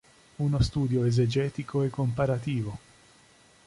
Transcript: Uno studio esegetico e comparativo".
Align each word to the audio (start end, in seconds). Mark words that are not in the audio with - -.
Uno 0.39 0.59
studio 0.63 1.03
esegetico 1.03 1.83
e 1.83 1.91
comparativo". 1.91 2.79